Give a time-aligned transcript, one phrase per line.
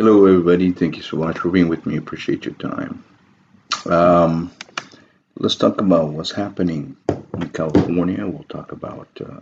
[0.00, 0.72] Hello, everybody.
[0.72, 1.98] Thank you so much for being with me.
[1.98, 3.04] Appreciate your time.
[3.84, 4.50] Um,
[5.36, 6.96] let's talk about what's happening
[7.34, 8.26] in California.
[8.26, 9.40] We'll talk about uh,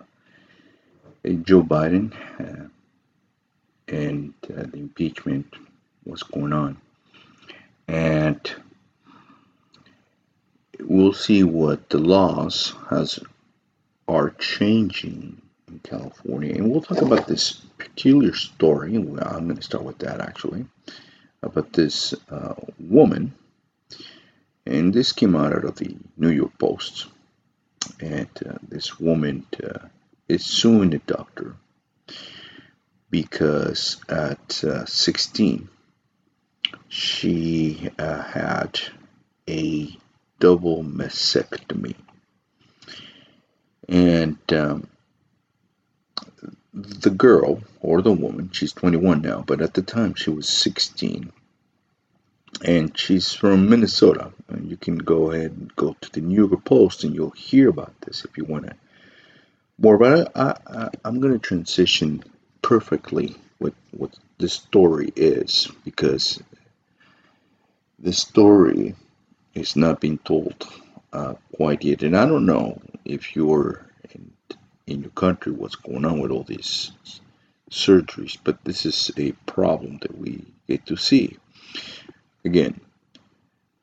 [1.44, 2.66] Joe Biden uh,
[3.86, 5.54] and uh, the impeachment,
[6.02, 6.76] what's going on.
[7.86, 8.40] And
[10.80, 13.20] we'll see what the laws has
[14.08, 16.54] are changing in California.
[16.54, 18.96] And we'll talk about this peculiar story.
[18.96, 20.66] I'm going to start with that actually
[21.42, 23.34] about this uh, woman.
[24.66, 27.06] And this came out of the New York Post.
[28.00, 29.88] And uh, this woman uh,
[30.28, 31.56] is suing the doctor
[33.10, 35.68] because at uh, 16
[36.88, 38.80] she uh, had
[39.48, 39.96] a
[40.38, 41.94] double mastectomy.
[43.88, 44.86] And um,
[46.72, 51.32] the girl or the woman, she's 21 now, but at the time she was 16.
[52.64, 54.32] And she's from Minnesota.
[54.48, 57.68] And you can go ahead and go to the New York Post and you'll hear
[57.68, 58.74] about this if you want to
[59.78, 59.96] more.
[59.96, 62.22] But I, I, I'm going to transition
[62.62, 66.42] perfectly with what the story is because
[67.98, 68.94] the story
[69.54, 70.66] is not being told
[71.12, 72.02] uh, quite yet.
[72.02, 73.84] And I don't know if you're
[74.88, 76.92] in your country what's going on with all these
[77.70, 81.36] surgeries, but this is a problem that we get to see.
[82.44, 82.80] Again,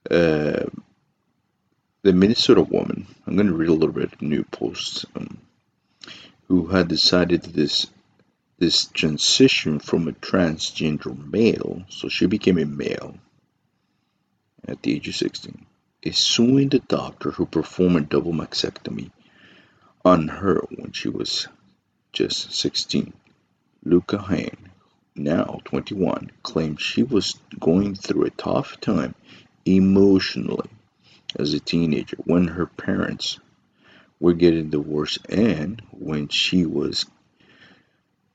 [0.09, 0.65] uh,
[2.01, 5.39] the Minnesota woman, I'm going to read a little bit of new posts, um,
[6.47, 7.87] who had decided this
[8.57, 13.17] this transition from a transgender male, so she became a male
[14.65, 15.65] at the age of 16,
[16.01, 19.11] is suing the doctor who performed a double mastectomy
[20.05, 21.47] on her when she was
[22.13, 23.11] just 16.
[23.83, 24.55] Luka Hein,
[25.15, 29.15] now 21, claimed she was going through a tough time
[29.65, 30.69] emotionally
[31.37, 33.39] as a teenager when her parents
[34.19, 37.05] were getting divorced and when she was,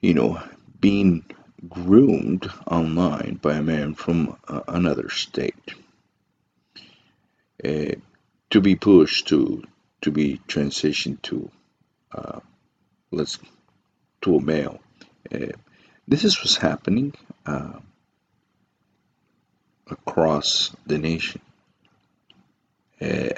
[0.00, 0.42] you know,
[0.80, 1.24] being
[1.68, 5.74] groomed online by a man from uh, another state
[7.64, 7.92] uh,
[8.50, 9.62] to be pushed to
[10.00, 11.50] to be transitioned to
[13.10, 13.38] let's
[14.22, 14.80] to a male.
[15.32, 15.52] Uh,
[16.06, 17.14] this is what's happening
[17.46, 17.78] uh,
[19.90, 21.40] across the nation.
[23.00, 23.30] Uh,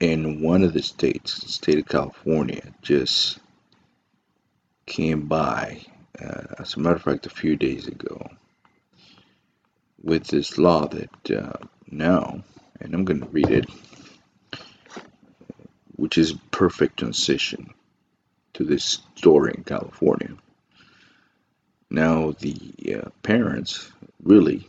[0.00, 3.38] in one of the states, the state of California, just
[4.86, 5.80] came by,
[6.20, 8.28] uh, as a matter of fact, a few days ago,
[10.02, 11.52] with this law that uh,
[11.90, 12.42] now,
[12.80, 13.66] and I'm going to read it
[15.96, 17.72] which is perfect transition
[18.54, 20.30] to this story in California.
[21.90, 22.56] Now, the
[22.94, 23.90] uh, parents
[24.22, 24.68] really,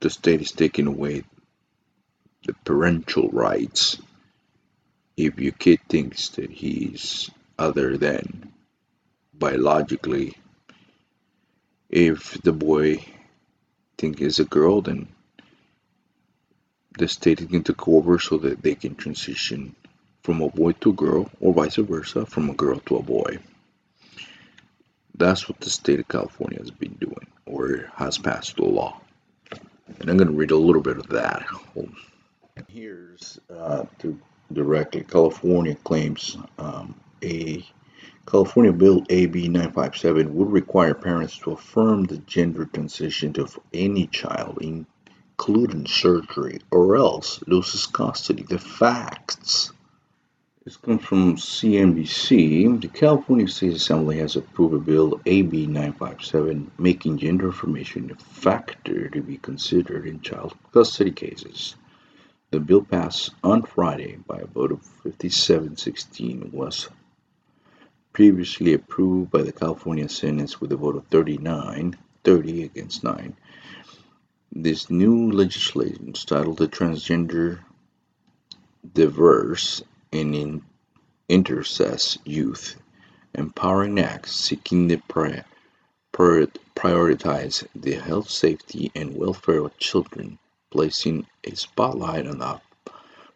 [0.00, 1.24] the state is taking away
[2.46, 3.98] the parental rights
[5.16, 8.52] if your kid thinks that he's other than
[9.34, 10.36] biologically.
[11.90, 13.04] If the boy
[13.98, 15.08] think is a girl, then
[16.98, 19.74] the state is going to take over so that they can transition
[20.22, 23.38] from a boy to a girl or vice versa from a girl to a boy.
[25.16, 29.00] That's what the state of California has been doing or has passed a law.
[29.98, 31.44] And I'm going to read a little bit of that.
[32.68, 34.18] Here's uh, to
[34.52, 37.64] directly California claims um, a
[38.26, 44.58] California Bill AB 957 would require parents to affirm the gender transition of any child,
[44.60, 48.44] including surgery, or else loses custody.
[48.44, 49.72] The facts
[50.64, 52.82] this comes from CNBC.
[52.82, 59.08] The California State Assembly has approved a bill, AB 957, making gender information a factor
[59.08, 61.76] to be considered in child custody cases.
[62.50, 66.90] The bill passed on Friday by a vote of 5716 was
[68.12, 73.34] previously approved by the California Senate with a vote of 39, 30 against 9.
[74.52, 77.60] This new legislation, titled the Transgender
[78.92, 80.62] Diverse and in
[81.28, 82.76] intersex youth,
[83.34, 84.98] empowering acts seeking to
[86.74, 90.38] prioritize the health, safety, and welfare of children,
[90.70, 92.60] placing a spotlight on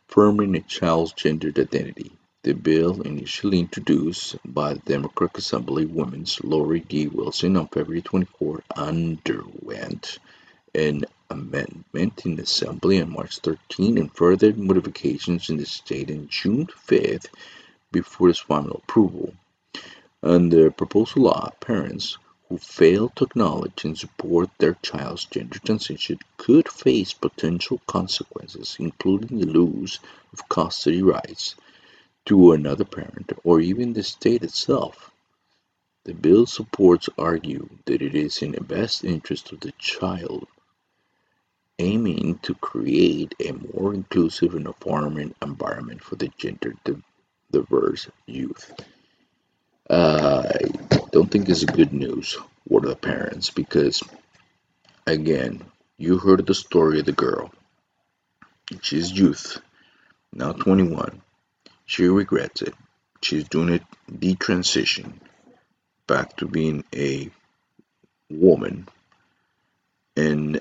[0.09, 2.13] affirming a child's gendered identity.
[2.43, 7.07] The bill, initially introduced by the Democratic Assemblywoman Lori D.
[7.07, 10.19] Wilson on February 24, underwent
[10.75, 16.29] an amendment in the Assembly on March 13 and further modifications in the state on
[16.29, 17.27] June 5
[17.93, 19.35] before its final approval.
[20.23, 22.17] Under proposed law, parents
[22.49, 29.39] who fail to acknowledge and support their child's gender transition could face potential consequences, including
[29.39, 29.99] the loss
[30.33, 31.57] of custody rights
[32.27, 35.11] to another parent or even the state itself.
[36.05, 40.47] The bill's supporters argue that it is in the best interest of the child,
[41.79, 46.75] aiming to create a more inclusive and affirming environment for the gender
[47.51, 48.73] diverse youth.
[49.91, 50.59] I
[51.13, 52.37] don't think it's good news
[52.69, 54.03] for the parents because,
[55.07, 55.65] again,
[55.99, 57.53] you heard the story of the girl.
[58.81, 59.61] She's youth,
[60.33, 61.21] now 21.
[61.87, 62.75] She regrets it.
[63.23, 65.21] She's doing it the transition
[66.07, 67.31] back to being a
[68.31, 68.89] woman.
[70.17, 70.61] And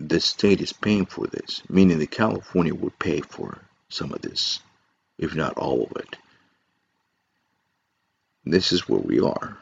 [0.00, 3.58] the state is paying for this, meaning that California would pay for
[3.90, 4.60] some of this,
[5.18, 6.16] if not all of it.
[8.44, 9.58] This is where we are.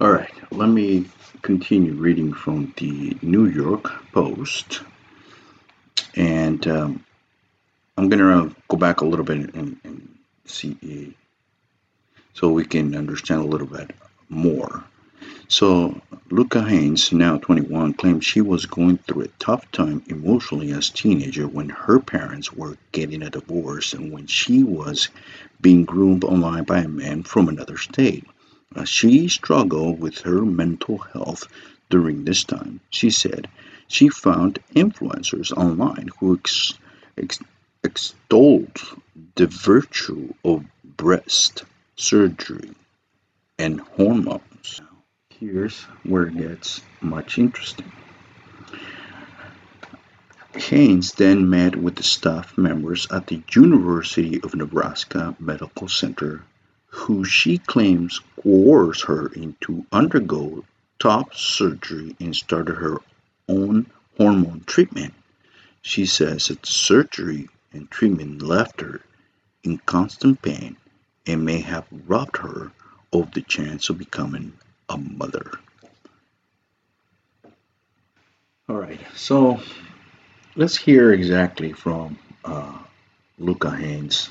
[0.00, 1.06] All right, let me
[1.42, 4.82] continue reading from the New York Post.
[6.14, 7.04] And um,
[7.96, 11.14] I'm going to go back a little bit and, and see
[12.34, 13.92] so we can understand a little bit
[14.28, 14.84] more.
[15.52, 16.00] So,
[16.30, 20.92] Luca Haynes, now 21, claims she was going through a tough time emotionally as a
[20.92, 25.08] teenager when her parents were getting a divorce and when she was
[25.60, 28.24] being groomed online by a man from another state.
[28.76, 31.48] As she struggled with her mental health
[31.88, 33.48] during this time, she said
[33.88, 36.74] she found influencers online who ex-
[37.18, 37.40] ex-
[37.82, 38.78] extolled
[39.34, 41.64] the virtue of breast
[41.96, 42.70] surgery
[43.58, 44.44] and hormones.
[45.40, 47.90] Here's where it gets much interesting.
[50.54, 56.42] Haynes then met with the staff members at the University of Nebraska Medical Center,
[56.88, 60.62] who she claims coerced her into undergo
[60.98, 62.98] top surgery and started her
[63.48, 63.86] own
[64.18, 65.14] hormone treatment.
[65.80, 69.00] She says that the surgery and treatment left her
[69.64, 70.76] in constant pain
[71.26, 72.72] and may have robbed her
[73.10, 74.52] of the chance of becoming
[74.90, 75.52] a mother.
[78.68, 79.60] All right, so
[80.54, 82.78] let's hear exactly from uh,
[83.38, 84.30] Luca Haynes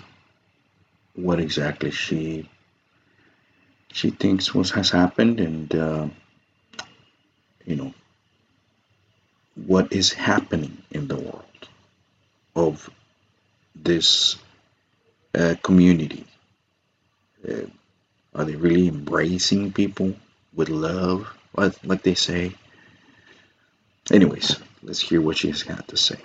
[1.15, 2.47] what exactly she
[3.91, 6.07] she thinks was has happened and uh,
[7.65, 7.93] you know
[9.65, 11.67] what is happening in the world
[12.55, 12.89] of
[13.75, 14.37] this
[15.35, 16.25] uh, community?
[17.47, 17.67] Uh,
[18.35, 20.15] are they really embracing people
[20.53, 22.53] with love, like they say?
[24.11, 26.17] Anyways, let's hear what she's got to say.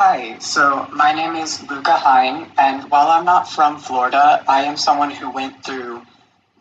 [0.00, 4.76] Hi, so my name is Luka Hein, and while I'm not from Florida, I am
[4.76, 6.02] someone who went through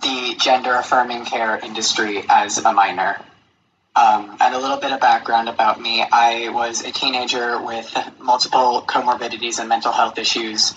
[0.02, 3.18] the gender affirming care industry as a minor.
[3.96, 8.84] Um, and a little bit of background about me I was a teenager with multiple
[8.88, 10.74] comorbidities and mental health issues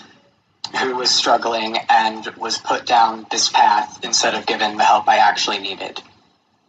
[0.75, 5.17] who was struggling and was put down this path instead of given the help I
[5.17, 6.01] actually needed,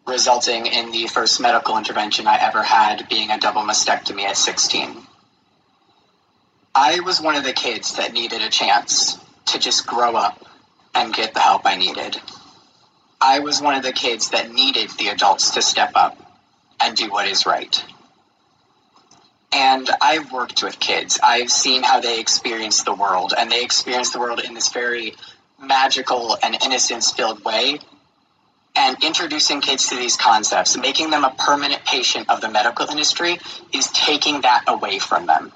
[0.06, 4.96] resulting in the first medical intervention I ever had being a double mastectomy at 16.
[6.74, 10.44] I was one of the kids that needed a chance to just grow up
[10.94, 12.20] and get the help I needed.
[13.20, 16.16] I was one of the kids that needed the adults to step up
[16.80, 17.82] and do what is right.
[19.52, 21.19] And I've worked with kids.
[21.23, 25.14] I've seen how they experience the world, and they experience the world in this very
[25.61, 27.81] magical and innocence filled way.
[28.76, 33.38] And introducing kids to these concepts, making them a permanent patient of the medical industry,
[33.73, 35.52] is taking that away from them.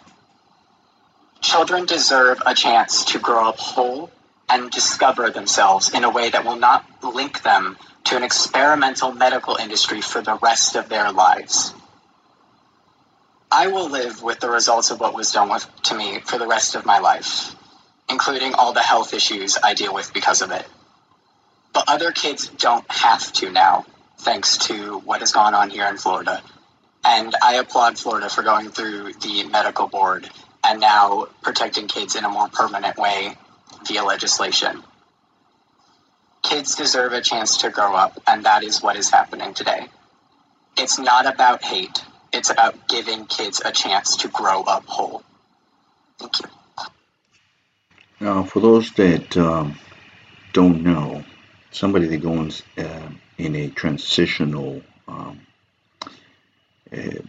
[1.41, 4.11] Children deserve a chance to grow up whole
[4.49, 9.57] and discover themselves in a way that will not link them to an experimental medical
[9.57, 11.75] industry for the rest of their lives.
[13.53, 16.47] I will live with the results of what was done with, to me for the
[16.47, 17.55] rest of my life,
[18.11, 20.67] including all the health issues I deal with because of it.
[21.75, 23.85] But other kids don't have to now,
[24.19, 26.43] thanks to what has gone on here in Florida.
[27.05, 30.31] And I applaud Florida for going through the medical board
[30.65, 33.37] and now protecting kids in a more permanent way
[33.87, 34.83] via legislation.
[36.43, 39.89] Kids deserve a chance to grow up, and that is what is happening today.
[40.79, 42.03] It's not about hate,
[42.33, 45.23] it's about giving kids a chance to grow up whole.
[46.19, 46.47] Thank you.
[48.21, 49.79] Now, for those that um,
[50.53, 51.25] don't know,
[51.73, 53.09] somebody that goes uh,
[53.39, 55.41] in a transitional, um,
[56.93, 57.21] uh,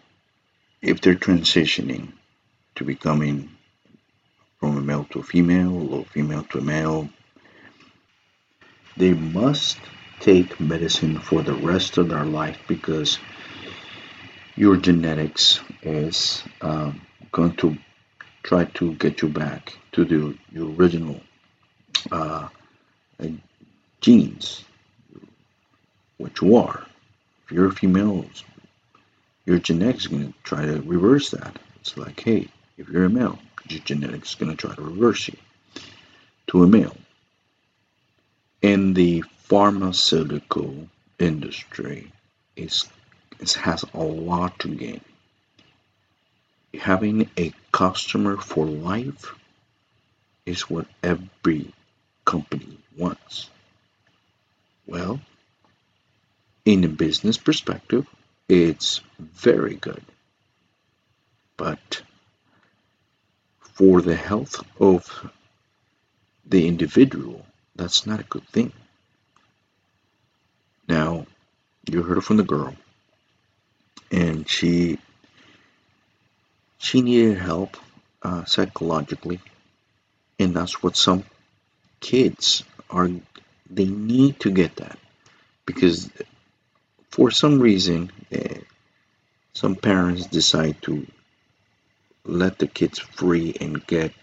[0.82, 2.14] if they're transitioning
[2.76, 3.50] to becoming
[4.60, 7.10] from a male to a female or female to a male.
[8.98, 9.80] They must
[10.20, 13.20] take medicine for the rest of their life because
[14.56, 17.78] your genetics is um, going to
[18.44, 21.20] try to get you back to the your original
[22.12, 22.48] uh,
[24.02, 24.66] genes,
[26.18, 26.86] what you are.
[27.46, 28.26] If you're a female,
[29.46, 31.58] your genetics is going to try to reverse that.
[31.80, 35.28] It's like, hey, if you're a male, your genetics is going to try to reverse
[35.28, 35.38] you
[36.48, 36.96] to a male.
[38.62, 40.88] In the pharmaceutical
[41.20, 42.12] industry,
[42.56, 43.03] is it
[43.52, 45.02] has a lot to gain.
[46.74, 49.36] Having a customer for life
[50.46, 51.74] is what every
[52.26, 53.50] company wants.
[54.86, 55.20] Well,
[56.66, 58.08] in a business perspective,
[58.48, 60.04] it's very good.
[61.58, 62.02] But
[63.60, 65.32] for the health of
[66.46, 67.46] the individual,
[67.76, 68.72] that's not a good thing.
[70.88, 71.26] Now,
[71.90, 72.76] you heard it from the girl,
[74.14, 75.00] and she
[76.78, 77.78] she needed help
[78.24, 79.42] uh, psychologically,
[80.40, 81.26] and that's what some
[82.02, 83.10] kids are.
[83.70, 85.00] They need to get that
[85.66, 86.10] because
[87.12, 88.56] for some reason, uh,
[89.54, 91.08] some parents decide to
[92.26, 94.14] let the kids free and get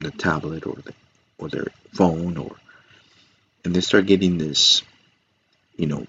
[0.00, 0.94] the tablet or the
[1.38, 2.56] or their phone or
[3.64, 4.82] and they start getting this
[5.76, 6.06] you know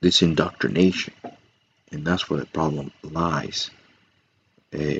[0.00, 1.14] this indoctrination
[1.90, 3.70] and that's where the problem lies
[4.74, 4.98] uh,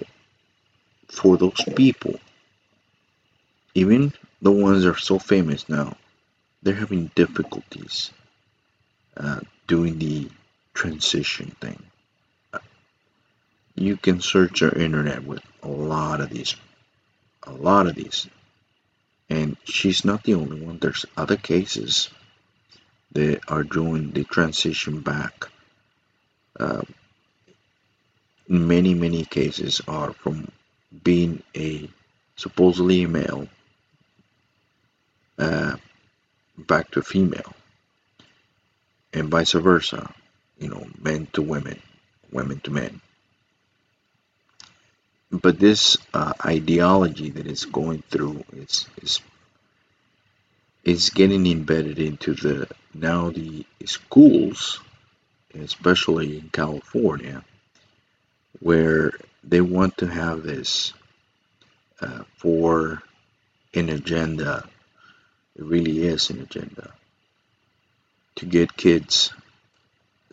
[1.08, 2.18] for those people.
[3.74, 5.96] Even the ones that are so famous now
[6.62, 8.10] they're having difficulties
[9.16, 10.28] uh, doing the
[10.74, 11.82] transition thing.
[13.76, 16.54] You can search your internet with a lot of these
[17.44, 18.28] a lot of these.
[19.30, 20.78] And she's not the only one.
[20.78, 22.10] There's other cases
[23.12, 25.46] that are doing the transition back
[26.60, 26.82] uh,
[28.48, 30.50] many many cases are from
[31.04, 31.88] being a
[32.36, 33.48] supposedly male
[35.38, 35.76] uh,
[36.58, 37.54] back to female
[39.14, 40.14] and vice versa
[40.58, 41.80] you know men to women
[42.32, 43.00] women to men.
[45.30, 49.20] But this uh, ideology that is going through is is
[50.84, 54.80] is getting embedded into the now the schools,
[55.54, 57.44] especially in California,
[58.60, 60.92] where they want to have this
[62.00, 63.02] uh, for
[63.74, 64.68] an agenda.
[65.56, 66.92] It really is an agenda
[68.36, 69.32] to get kids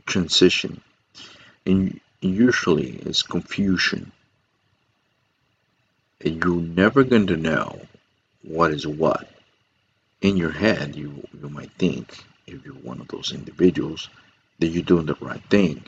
[0.06, 0.82] transition,
[1.66, 4.12] and usually it's confusion
[6.22, 7.80] and you're never going to know
[8.44, 9.30] what is what.
[10.22, 14.10] In your head, you, you might think, if you're one of those individuals,
[14.60, 15.84] that you're doing the right thing.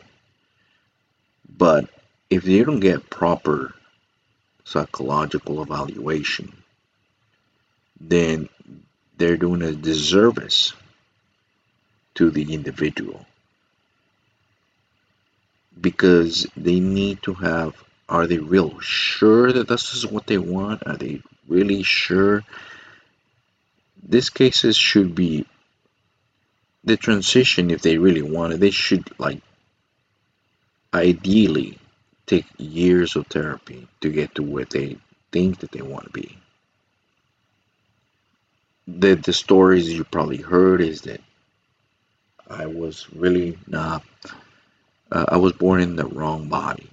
[1.58, 1.90] But
[2.30, 3.74] if they don't get proper
[4.64, 6.54] psychological evaluation,
[8.00, 8.50] then
[9.18, 10.74] they're doing a disservice
[12.16, 13.26] to the individual
[15.80, 17.76] because they need to have
[18.08, 20.82] are they real sure that this is what they want?
[20.88, 22.44] Are they really sure?
[24.08, 25.46] These cases should be
[26.90, 28.60] the transition if they really want it.
[28.60, 29.42] They should like
[30.92, 31.78] ideally
[32.26, 34.98] take years of therapy to get to where they
[35.32, 36.38] think that they want to be.
[38.88, 41.22] The the stories you probably heard is that
[42.50, 44.04] I was really not.
[45.12, 46.90] Uh, I was born in the wrong body.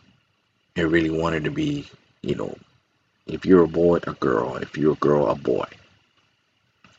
[0.77, 1.87] I really wanted to be,
[2.21, 2.55] you know,
[3.27, 4.57] if you're a boy, a girl.
[4.57, 5.69] If you're a girl, a boy.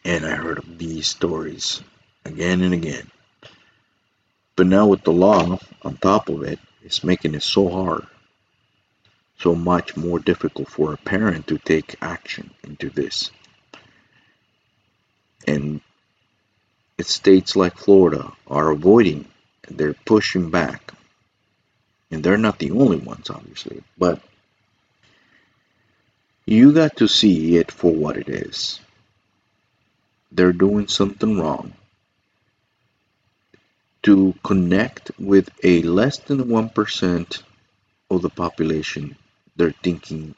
[0.03, 1.83] And I heard of these stories
[2.27, 3.09] again and again.
[4.55, 8.05] But now with the law on top of it, it's making it so hard,
[9.39, 13.31] so much more difficult for a parent to take action into this.
[15.47, 15.81] And
[17.01, 19.27] states like Florida are avoiding,
[19.69, 20.91] they're pushing back
[22.11, 24.21] and they're not the only ones, obviously, but
[26.45, 28.79] you got to see it for what it is.
[30.31, 31.73] They're doing something wrong.
[34.07, 37.43] To connect with a less than 1%
[38.09, 39.17] of the population,
[39.57, 40.33] they're thinking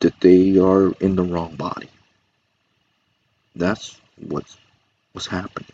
[0.00, 1.88] that they are in the wrong body.
[3.56, 4.58] That's what's,
[5.12, 5.70] what's happening.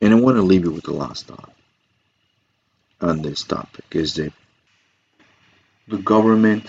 [0.00, 1.52] And I want to leave you with the last thought
[3.02, 4.32] on this topic is that
[5.86, 6.64] the government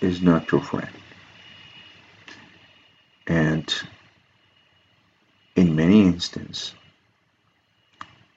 [0.00, 0.88] is not your friend.
[3.26, 3.70] And
[5.56, 6.72] in many instances,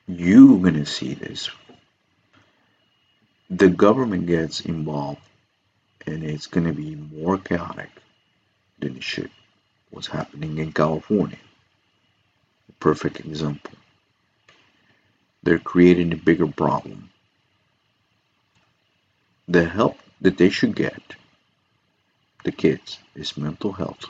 [0.07, 1.49] you're going to see this.
[3.49, 5.21] The government gets involved
[6.05, 7.89] and it's going to be more chaotic
[8.79, 9.31] than it should.
[9.89, 11.37] What's happening in California?
[12.79, 13.71] Perfect example.
[15.43, 17.09] They're creating a bigger problem.
[19.47, 21.01] The help that they should get,
[22.43, 24.05] the kids, is mental health,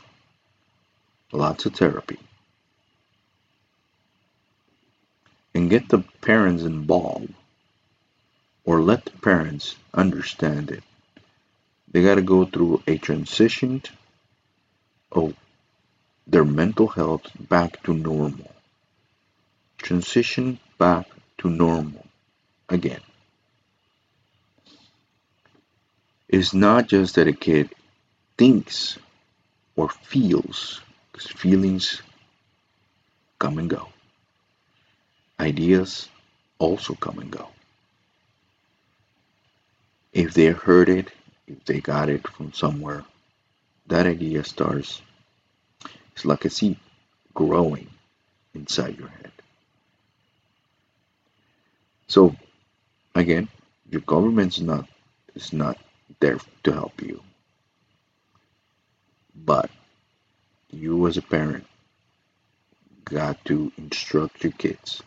[1.31, 2.19] lots of therapy,
[5.55, 7.33] and get the parents involved
[8.65, 10.83] or let the parents understand it.
[11.89, 13.81] They got to go through a transition
[15.13, 15.33] of oh,
[16.27, 18.51] their mental health back to normal.
[19.77, 21.07] Transition back
[21.37, 22.05] to normal
[22.67, 23.01] again.
[26.27, 27.69] It's not just that a kid
[28.37, 28.97] thinks
[29.77, 30.81] or feels,
[31.11, 32.01] because feelings
[33.39, 33.87] come and go
[35.39, 36.09] ideas
[36.59, 37.47] also come and go.
[40.13, 41.11] If they heard it,
[41.47, 43.03] if they got it from somewhere,
[43.87, 45.01] that idea starts,
[46.13, 46.77] it's like a seed
[47.33, 47.89] growing
[48.53, 49.31] inside your head.
[52.07, 52.35] So,
[53.13, 53.49] again,
[53.91, 54.87] your government's not
[55.35, 55.77] is not
[56.21, 57.21] there to help you.
[59.35, 59.69] But
[60.71, 61.65] you as a parent
[63.03, 65.03] got to instruct your kids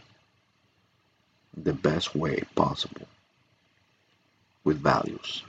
[1.65, 3.07] the best way possible
[4.65, 5.43] with values.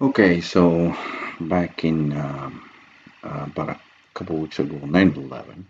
[0.00, 0.96] Okay, so
[1.40, 2.70] back in um,
[3.22, 3.80] uh, about a
[4.14, 5.66] couple weeks ago, 9 11,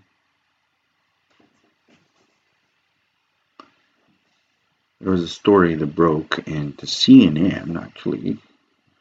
[5.01, 8.39] there was a story that broke into CNN actually,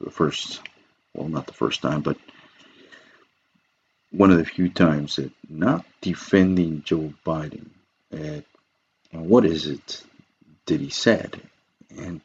[0.01, 0.61] the first,
[1.13, 2.17] well, not the first time, but
[4.11, 7.69] one of the few times that not defending Joe Biden.
[8.11, 8.43] At,
[9.11, 10.03] and what is it
[10.69, 11.41] that he said.
[11.97, 12.21] And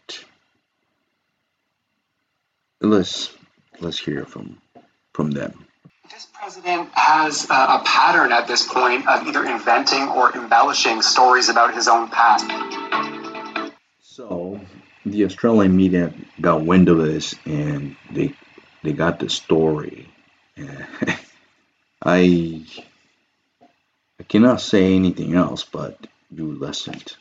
[2.80, 3.34] let's
[3.80, 4.58] let's hear from
[5.12, 5.66] from them.
[6.10, 11.48] This president has a, a pattern at this point of either inventing or embellishing stories
[11.48, 12.46] about his own past.
[14.00, 14.60] So
[15.04, 18.34] the Australian media got wind of this and they
[18.82, 20.08] they got the story.
[22.04, 22.64] I
[24.20, 27.16] I cannot say anything else but you listened.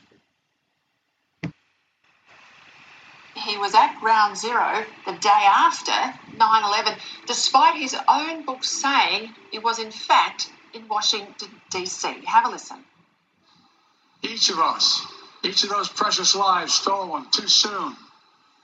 [3.54, 5.92] He was at ground zero the day after
[6.36, 6.94] 9 11,
[7.28, 12.24] despite his own book saying he was, in fact, in Washington, D.C.
[12.26, 12.78] Have a listen.
[14.22, 15.06] Each of us,
[15.44, 17.94] each of those precious lives stolen too soon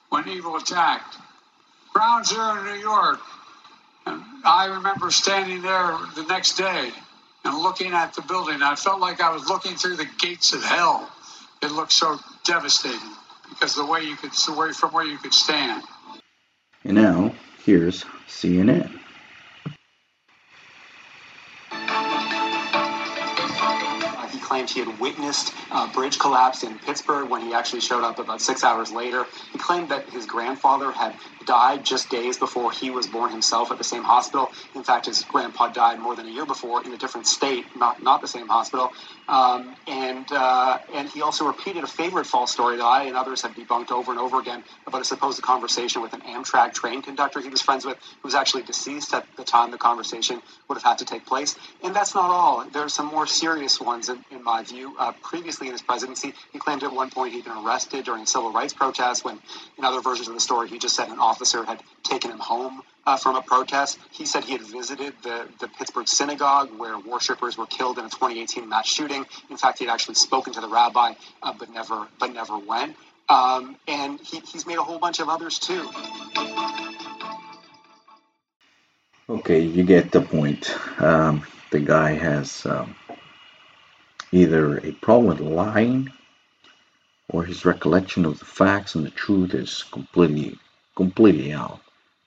[0.09, 1.17] when evil attacked.
[1.93, 3.21] Ground zero in New York.
[4.07, 6.91] And I remember standing there the next day
[7.45, 8.61] and looking at the building.
[8.61, 11.09] I felt like I was looking through the gates of hell.
[11.63, 12.99] It looked so devastating
[13.61, 15.83] because the way you could away from where you could stand.
[16.85, 18.91] And now here's CNN.
[24.03, 28.03] Uh he claimed he had witnessed a bridge collapse in Pittsburgh when he actually showed
[28.03, 29.27] up about six hours later.
[29.53, 31.15] He claimed that his grandfather had
[31.47, 34.51] died just days before he was born himself at the same hospital.
[34.75, 38.03] In fact, his grandpa died more than a year before in a different state, not
[38.03, 38.93] not the same hospital.
[39.29, 43.43] Um, and uh, and he also repeated a favorite false story that I and others
[43.43, 47.41] have debunked over and over again about a supposed conversation with an Amtrak train conductor
[47.41, 50.85] he was friends with, who was actually deceased at the time the conversation would have
[50.85, 51.57] had to take place.
[51.83, 52.65] And that's not all.
[52.71, 54.95] There are some more serious ones in, in my view.
[54.99, 58.53] Uh, previously in his presidency, he claimed at one point he'd been arrested during civil
[58.53, 59.39] rights protests when,
[59.79, 62.83] in other versions of the story, he just said an officer had taken him home
[63.07, 63.99] uh, from a protest.
[64.11, 68.11] He said he had visited the, the Pittsburgh synagogue where worshippers were killed in a
[68.11, 69.25] 2018 mass shooting.
[69.49, 72.97] In fact, he had actually spoken to the rabbi, uh, but never but never went.
[73.29, 75.89] Um, and he, he's made a whole bunch of others too.
[79.29, 80.77] Okay, you get the point.
[81.01, 82.97] Um, the guy has um,
[84.33, 86.11] either a problem with lying
[87.29, 90.59] or his recollection of the facts and the truth is completely
[91.01, 91.81] completely out.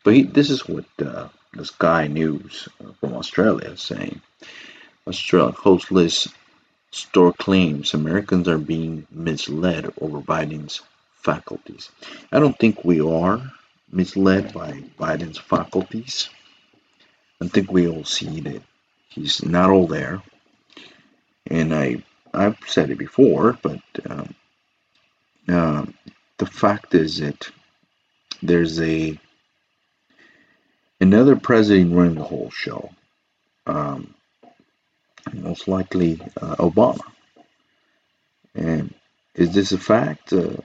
[0.04, 2.68] But he, this is what uh, the Sky News
[3.00, 4.20] from Australia is saying.
[5.08, 6.28] Australia host Liz
[6.92, 10.82] Storr claims Americans are being misled over Biden's
[11.30, 11.92] faculties.
[12.32, 13.40] I don't think we are
[13.92, 16.30] misled by Biden's faculties.
[17.42, 18.64] I think we all see that
[19.10, 20.22] he's not all there
[21.48, 24.36] and I I've said it before, but um,
[25.48, 25.86] uh,
[26.40, 27.52] the fact is that
[28.44, 29.18] there's a
[31.00, 32.92] another president running the whole show.
[33.66, 34.14] Um,
[35.32, 37.04] most likely uh, Obama.
[38.54, 38.94] And
[39.36, 40.34] is this a fact?
[40.34, 40.58] Uh,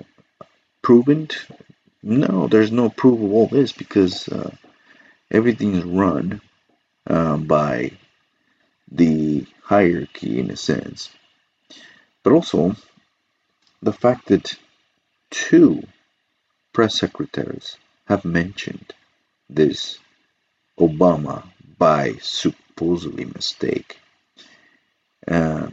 [0.82, 1.28] proven?
[2.02, 4.50] No, there's no proof of all this because uh,
[5.30, 6.40] everything is run
[7.06, 7.92] uh, by
[8.90, 11.10] the hierarchy in a sense.
[12.22, 12.74] But also,
[13.82, 14.54] the fact that
[15.30, 15.82] two
[16.78, 18.92] press secretaries have mentioned
[19.50, 19.98] this
[20.78, 21.42] Obama
[21.76, 23.98] by supposedly mistake.
[25.26, 25.70] Uh,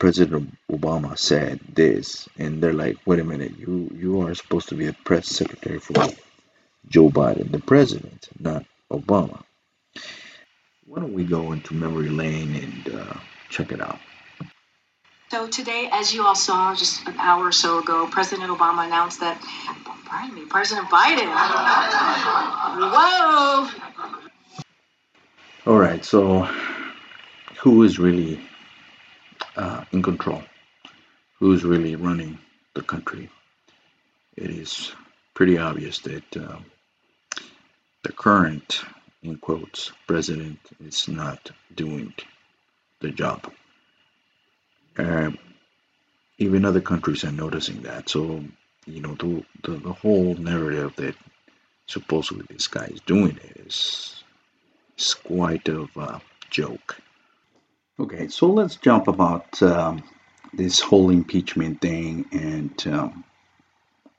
[0.00, 4.74] President Obama said this, and they're like, "Wait a minute, you you are supposed to
[4.74, 5.94] be a press secretary for
[6.88, 9.44] Joe Biden, the president, not Obama."
[10.86, 13.14] Why don't we go into memory lane and uh,
[13.48, 14.00] check it out?
[15.32, 19.20] So today, as you all saw just an hour or so ago, President Obama announced
[19.20, 19.40] that,
[20.04, 21.24] pardon me, President Biden.
[22.92, 23.66] Whoa!
[25.64, 26.46] All right, so
[27.62, 28.42] who is really
[29.56, 30.42] uh, in control?
[31.38, 32.38] Who's really running
[32.74, 33.30] the country?
[34.36, 34.92] It is
[35.32, 36.58] pretty obvious that uh,
[38.02, 38.82] the current,
[39.22, 42.12] in quotes, president is not doing
[43.00, 43.50] the job.
[44.98, 45.30] Uh,
[46.38, 48.08] even other countries are noticing that.
[48.08, 48.42] So,
[48.86, 51.14] you know, the, the, the whole narrative that
[51.86, 54.24] supposedly this guy is doing it is,
[54.98, 56.98] is quite of a joke.
[58.00, 60.02] Okay, so let's jump about um,
[60.52, 63.24] this whole impeachment thing and um,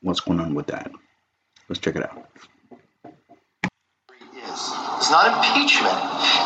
[0.01, 0.91] what's going on with that.
[1.67, 2.29] Let's check it out.
[4.35, 4.82] It's
[5.13, 5.93] not impeachment.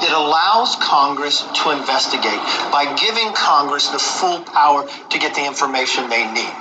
[0.04, 2.44] It allows Congress to investigate
[2.76, 6.58] by giving Congress the full power to get the information they need.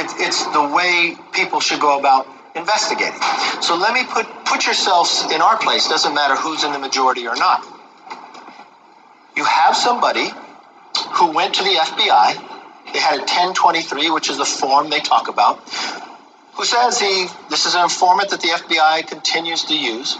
[0.00, 3.20] It, it's the way people should go about investigating.
[3.60, 5.88] So let me put put yourselves in our place.
[5.88, 7.60] Doesn't matter who's in the majority or not
[9.40, 10.28] you have somebody
[11.14, 12.92] who went to the FBI.
[12.92, 15.60] They had a 1023, which is the form they talk about,
[16.54, 20.18] who says he this is an informant that the FBI continues to use.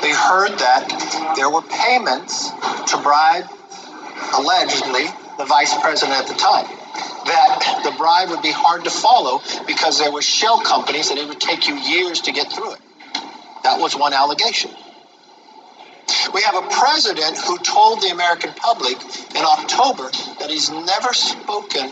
[0.00, 2.50] They heard that there were payments
[2.92, 3.44] to bribe,
[4.34, 5.06] allegedly,
[5.38, 6.66] the vice president at the time.
[7.26, 11.28] That the bribe would be hard to follow because there were shell companies and it
[11.28, 12.80] would take you years to get through it.
[13.64, 14.70] That was one allegation.
[16.34, 18.96] We have a president who told the American public
[19.34, 21.90] in October that he's never spoken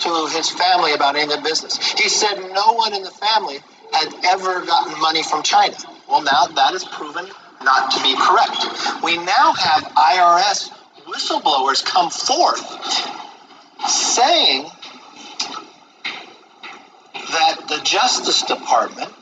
[0.00, 1.76] to his family about any of the business.
[1.92, 3.58] He said no one in the family
[3.92, 5.76] had ever gotten money from China.
[6.08, 7.26] Well, now that is proven
[7.62, 9.02] not to be correct.
[9.02, 10.70] We now have IRS
[11.06, 12.60] whistleblowers come forth
[13.88, 14.66] saying
[17.14, 19.12] that the Justice Department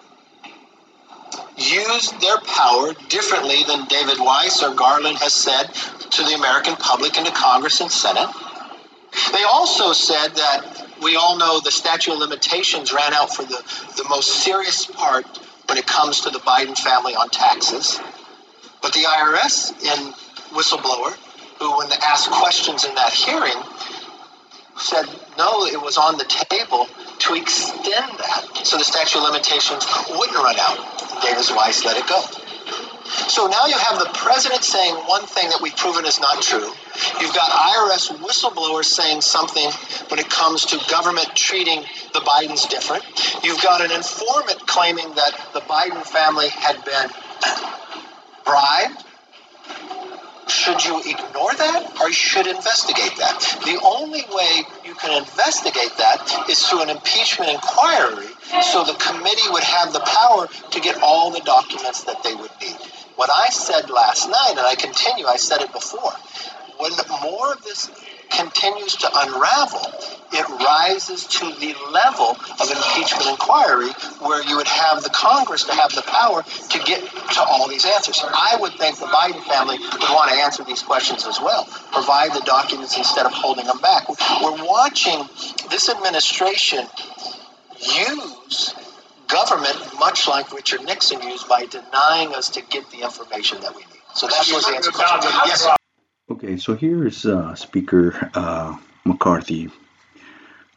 [1.56, 7.16] used their power differently than David Weiss or Garland has said to the American public
[7.16, 8.28] and to Congress and Senate.
[9.32, 13.62] They also said that we all know the statute of limitations ran out for the,
[13.96, 15.26] the most serious part
[15.74, 17.98] when it comes to the Biden family on taxes.
[18.80, 20.12] But the IRS in
[20.54, 21.10] whistleblower,
[21.58, 23.60] who when asked questions in that hearing,
[24.78, 25.04] said
[25.36, 26.86] no, it was on the table
[27.18, 30.78] to extend that so the statute of limitations wouldn't run out.
[31.22, 32.22] David Weiss let it go.
[33.04, 36.72] So now you have the president saying one thing that we've proven is not true.
[37.20, 39.70] You've got IRS whistleblowers saying something
[40.08, 43.04] when it comes to government treating the Bidens different.
[43.44, 47.10] You've got an informant claiming that the Biden family had been
[48.44, 49.04] bribed
[50.48, 53.60] should you ignore that or you should investigate that?
[53.64, 58.28] The only way you can investigate that is through an impeachment inquiry
[58.62, 62.50] so the committee would have the power to get all the documents that they would
[62.60, 62.76] need.
[63.16, 66.12] What I said last night, and I continue, I said it before,
[66.78, 67.90] when more of this
[68.34, 69.86] continues to unravel,
[70.32, 75.74] it rises to the level of impeachment inquiry where you would have the Congress to
[75.74, 77.00] have the power to get
[77.34, 78.22] to all these answers.
[78.24, 82.32] I would think the Biden family would want to answer these questions as well, provide
[82.34, 84.08] the documents instead of holding them back.
[84.08, 85.28] We're watching
[85.70, 86.86] this administration
[87.80, 88.74] use
[89.28, 93.82] government much like Richard Nixon used by denying us to get the information that we
[93.82, 94.02] need.
[94.14, 94.92] So that's what the answer.
[95.46, 95.66] Yes.
[96.30, 99.68] Okay, so here's uh, Speaker uh, McCarthy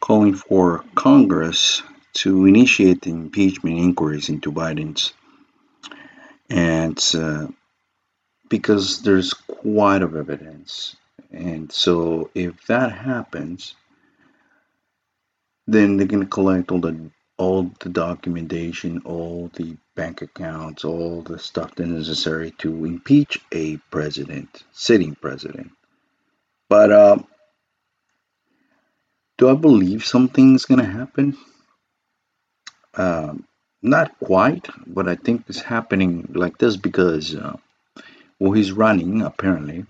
[0.01, 1.81] calling for Congress
[2.15, 5.13] to initiate impeachment inquiries into Biden's,
[6.49, 7.47] and uh,
[8.49, 10.97] because there's quite of evidence,
[11.31, 13.73] and so if that happens,
[15.65, 21.21] then they're going to collect all the all the documentation, all the bank accounts, all
[21.21, 25.71] the stuff that is necessary to impeach a president, sitting president.
[26.69, 27.17] But uh,
[29.37, 31.37] do I believe something's going to happen?
[32.93, 33.35] Uh,
[33.81, 37.55] not quite, but I think it's happening like this because, uh,
[38.39, 39.85] well, he's running apparently,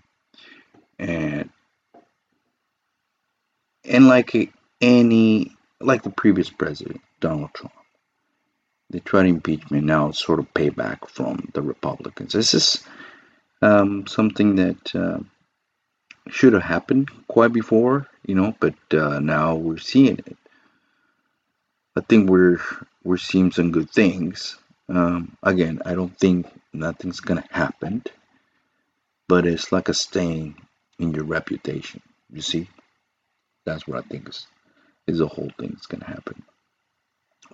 [1.00, 1.50] and
[3.86, 7.74] and like any like the previous president, Donald Trump,
[8.90, 9.86] they tried impeachment.
[9.86, 12.34] Now sort of payback from the Republicans.
[12.34, 12.84] This is
[13.62, 15.20] um, something that uh,
[16.30, 20.38] should have happened quite before, you know, but uh, now we're seeing it.
[21.96, 22.60] I think we're
[23.04, 24.58] we're seeing some good things.
[24.90, 28.04] Um, again, I don't think nothing's gonna happen,
[29.28, 30.56] but it's like a stain
[31.00, 32.02] in your reputation.
[32.32, 32.70] You see,
[33.66, 34.48] that's what I think is
[35.08, 36.44] is the whole thing that's gonna happen.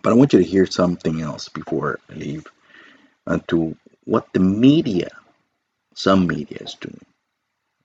[0.04, 2.48] But I want you to hear something else before I leave,
[3.28, 5.10] uh, to what the media,
[5.96, 7.06] some media, is doing,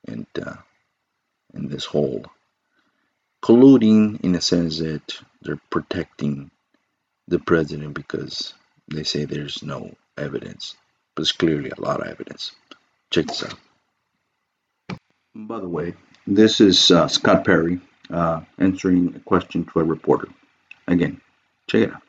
[0.08, 0.56] and uh,
[1.54, 2.24] in this whole
[3.44, 6.50] colluding in the sense that they're protecting
[7.28, 8.54] the president because
[8.92, 10.76] they say there's no evidence,
[11.14, 12.52] but there's clearly a lot of evidence.
[13.10, 13.54] Check this out.
[15.34, 15.94] By the way,
[16.26, 20.28] this is uh, Scott Perry uh, answering a question to a reporter.
[20.88, 21.20] Again,
[21.68, 22.02] check it out.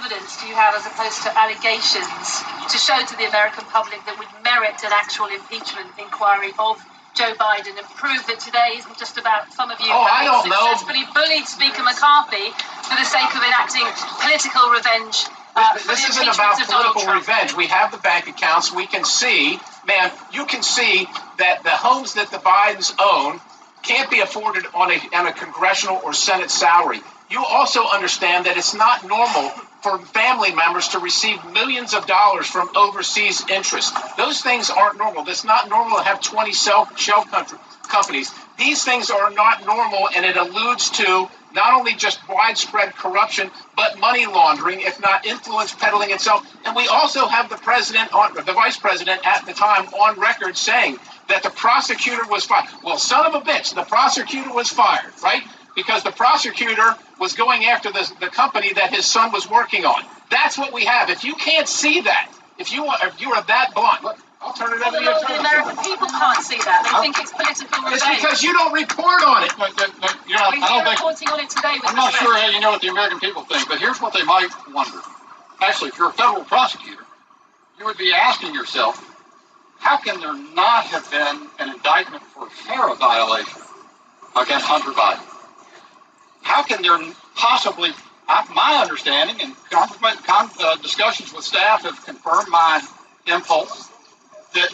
[0.00, 2.40] Evidence do you have as opposed to allegations
[2.72, 6.80] to show to the American public that would merit an actual impeachment inquiry of
[7.12, 10.48] Joe Biden and prove that today isn't just about some of you Oh, I don't
[10.48, 10.56] know.
[10.56, 12.48] successfully bullied Speaker McCarthy
[12.88, 13.84] for the sake of enacting
[14.24, 15.28] political revenge.
[15.52, 17.52] Uh, This isn't about political revenge.
[17.52, 18.72] We have the bank accounts.
[18.72, 21.04] We can see, man, you can see
[21.36, 23.36] that the homes that the Bidens own
[23.82, 27.00] can't be afforded on a, on a congressional or Senate salary.
[27.28, 32.46] You also understand that it's not normal for family members to receive millions of dollars
[32.46, 33.92] from overseas interests.
[34.16, 35.24] Those things aren't normal.
[35.24, 38.30] That's not normal to have 20 shell, shell country, companies.
[38.58, 43.98] These things are not normal, and it alludes to not only just widespread corruption, but
[43.98, 46.46] money laundering, if not influence peddling itself.
[46.64, 50.56] And we also have the president, on, the vice president at the time, on record
[50.56, 52.68] saying that the prosecutor was fired.
[52.84, 55.42] Well, son of a bitch, the prosecutor was fired, right?
[55.74, 60.02] Because the prosecutor was going after the, the company that his son was working on.
[60.30, 61.10] That's what we have.
[61.10, 64.54] If you can't see that, if you are, if you are that blunt, look, I'll
[64.54, 65.28] turn it over the, to you.
[65.28, 66.88] the American people can't see that.
[66.88, 69.52] They think it's political It's because you don't report on it.
[69.58, 71.96] But, but, but, you know, I We're don't think, reporting on it today with I'm
[71.96, 74.48] not sure how you know what the American people think, but here's what they might
[74.72, 74.98] wonder.
[75.60, 77.04] Actually, if you're a federal prosecutor,
[77.78, 78.96] you would be asking yourself,
[79.78, 83.60] how can there not have been an indictment for a FARA violation
[84.36, 85.29] against Hunter Biden?
[86.42, 86.98] How can there
[87.34, 87.90] possibly,
[88.28, 92.80] my understanding and con- uh, discussions with staff have confirmed my
[93.26, 93.88] impulse
[94.54, 94.68] that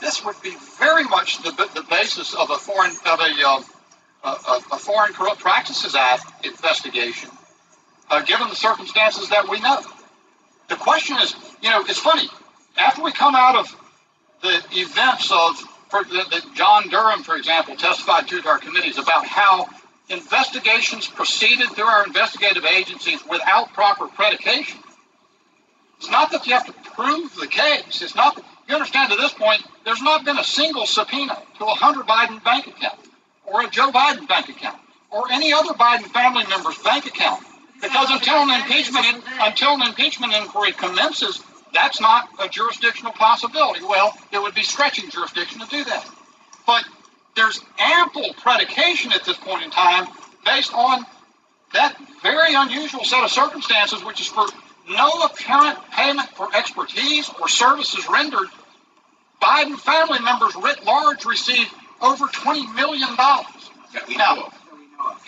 [0.00, 3.62] this would be very much the, the basis of a foreign of a, uh,
[4.24, 7.30] a, a, Foreign Corrupt Practices Act investigation,
[8.10, 9.80] uh, given the circumstances that we know.
[10.68, 12.28] The question is, you know, it's funny.
[12.76, 13.76] After we come out of
[14.42, 15.56] the events of
[15.90, 19.68] that, John Durham, for example, testified to our committees about how
[20.08, 24.80] investigations proceeded through our investigative agencies without proper predication.
[25.98, 28.02] It's not that you have to prove the case.
[28.02, 31.64] It's not that you understand at this point, there's not been a single subpoena to
[31.64, 32.98] a Hunter Biden bank account
[33.44, 34.78] or a Joe Biden bank account
[35.10, 37.42] or any other Biden family member's bank account.
[37.80, 41.42] Because until an impeachment until an impeachment inquiry commences,
[41.72, 43.84] that's not a jurisdictional possibility.
[43.84, 46.04] Well, it would be stretching jurisdiction to do that.
[46.66, 46.84] But
[47.38, 50.08] there's ample predication at this point in time
[50.44, 51.06] based on
[51.72, 54.44] that very unusual set of circumstances, which is for
[54.90, 58.48] no apparent payment for expertise or services rendered.
[59.40, 63.10] Biden family members writ large receive over $20 million.
[64.16, 64.50] Now,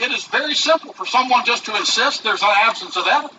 [0.01, 3.37] it is very simple for someone just to insist there's an absence of evidence.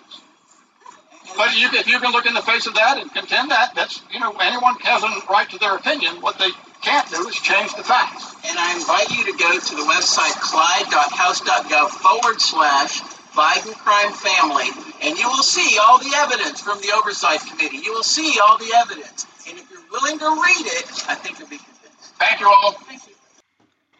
[1.35, 4.01] But you, if you can look in the face of that and contend that, that's,
[4.13, 6.21] you know, anyone has a right to their opinion.
[6.21, 6.49] What they
[6.81, 8.35] can't do is change the facts.
[8.45, 13.01] And I invite you to go to the website clyde.house.gov forward slash
[13.33, 14.67] Biden crime family,
[15.01, 17.77] and you will see all the evidence from the Oversight Committee.
[17.77, 19.25] You will see all the evidence.
[19.47, 22.13] And if you're willing to read it, I think you'll be convinced.
[22.19, 22.75] Thank you all.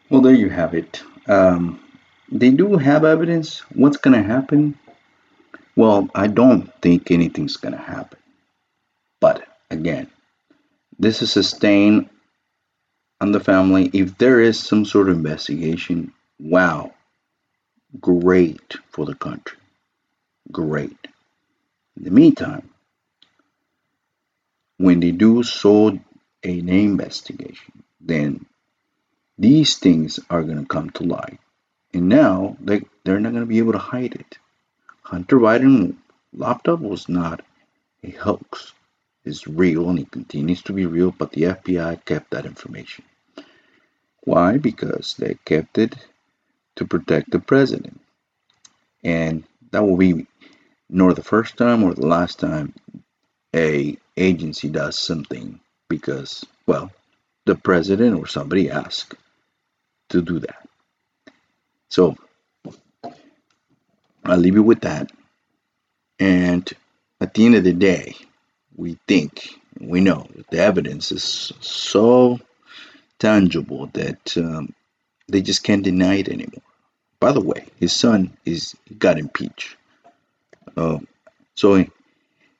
[0.09, 1.01] Well, there you have it.
[1.27, 1.79] Um,
[2.29, 3.59] they do have evidence.
[3.73, 4.77] What's going to happen?
[5.77, 8.19] Well, I don't think anything's going to happen.
[9.21, 10.07] But again,
[10.99, 12.09] this is a stain
[13.21, 13.89] on the family.
[13.93, 16.91] If there is some sort of investigation, wow,
[17.99, 19.59] great for the country.
[20.51, 20.97] Great.
[21.95, 22.69] In the meantime,
[24.77, 28.45] when they do so an investigation, then
[29.37, 31.39] these things are going to come to light.
[31.93, 34.39] And now they, they're not going to be able to hide it.
[35.03, 35.95] Hunter Biden
[36.33, 37.41] laptop was not
[38.03, 38.73] a hoax.
[39.23, 43.03] It's real and it continues to be real, but the FBI kept that information.
[44.23, 44.57] Why?
[44.57, 45.95] Because they kept it
[46.75, 47.99] to protect the president.
[49.03, 50.27] And that will be
[50.89, 52.73] nor the first time or the last time
[53.55, 56.91] a agency does something because, well,
[57.45, 59.15] the president or somebody asked
[60.09, 60.67] to do that.
[61.89, 62.15] So
[64.23, 65.11] I'll leave you with that.
[66.19, 66.69] And
[67.19, 68.15] at the end of the day,
[68.75, 72.39] we think, we know the evidence is so
[73.21, 74.73] tangible that um,
[75.29, 76.67] they just can't deny it anymore.
[77.19, 79.77] By the way, his son is got impeached.
[80.75, 80.99] Uh,
[81.55, 81.85] so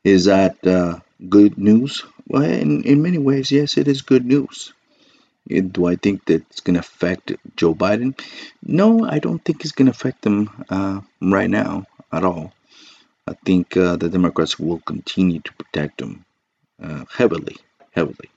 [0.03, 2.03] is that uh, good news?
[2.27, 4.73] Well, in, in many ways, yes, it is good news.
[5.47, 8.17] Do I think that it's going to affect Joe Biden?
[8.63, 12.53] No, I don't think it's going to affect him uh, right now at all.
[13.27, 16.25] I think uh, the Democrats will continue to protect him
[16.81, 17.57] uh, heavily,
[17.91, 18.29] heavily,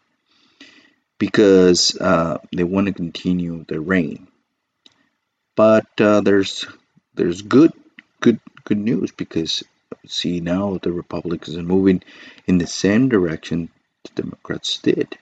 [1.25, 4.29] because uh, they want to continue their reign.
[5.57, 6.67] But uh, there's
[7.15, 7.73] there's good
[8.21, 9.65] good good news because
[10.07, 12.03] see now the Republicans are moving
[12.47, 13.71] in the same direction
[14.03, 15.17] the Democrats did,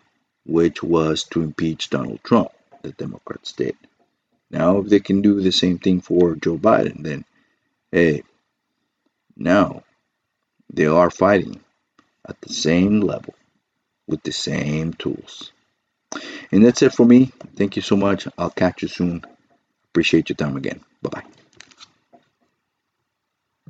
[0.44, 2.50] which was to impeach Donald Trump.
[2.82, 3.76] The Democrats did.
[4.50, 7.24] Now, if they can do the same thing for Joe Biden, then
[7.92, 8.24] hey,
[9.36, 9.84] now
[10.68, 11.60] they are fighting
[12.28, 13.34] at the same level
[14.08, 15.52] with the same tools.
[16.53, 17.33] And that's it for me.
[17.57, 18.29] Thank you so much.
[18.38, 19.25] I'll catch you soon.
[19.92, 20.81] Appreciate your time again.
[21.03, 21.41] Bye bye.